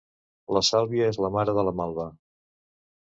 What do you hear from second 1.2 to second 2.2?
la mare de la malva.